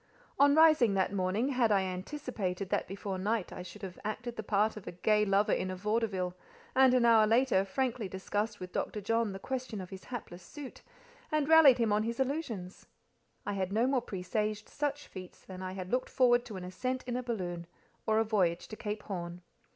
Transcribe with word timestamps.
On 0.39 0.55
rising 0.55 0.95
that 0.95 1.13
morning, 1.13 1.49
had 1.49 1.71
I 1.71 1.83
anticipated 1.83 2.69
that 2.69 2.87
before 2.87 3.19
night 3.19 3.53
I 3.53 3.61
should 3.61 3.83
have 3.83 3.99
acted 4.03 4.35
the 4.35 4.41
part 4.41 4.75
of 4.75 4.87
a 4.87 4.91
gay 4.91 5.25
lover 5.25 5.51
in 5.51 5.69
a 5.69 5.75
vaudeville; 5.75 6.33
and 6.75 6.95
an 6.95 7.05
hour 7.05 7.31
after, 7.31 7.63
frankly 7.63 8.09
discussed 8.09 8.59
with 8.59 8.71
Dr. 8.71 8.99
John 8.99 9.31
the 9.31 9.37
question 9.37 9.79
of 9.79 9.91
his 9.91 10.05
hapless 10.05 10.41
suit, 10.41 10.81
and 11.31 11.47
rallied 11.47 11.77
him 11.77 11.93
on 11.93 12.01
his 12.01 12.19
illusions? 12.19 12.87
I 13.45 13.53
had 13.53 13.71
no 13.71 13.85
more 13.85 14.01
presaged 14.01 14.69
such 14.69 15.05
feats 15.05 15.45
than 15.45 15.61
I 15.61 15.73
had 15.73 15.91
looked 15.91 16.09
forward 16.09 16.45
to 16.45 16.57
an 16.57 16.63
ascent 16.63 17.03
in 17.05 17.15
a 17.15 17.21
balloon, 17.21 17.67
or 18.07 18.17
a 18.17 18.23
voyage 18.23 18.67
to 18.69 18.75
Cape 18.75 19.03
Horn. 19.03 19.43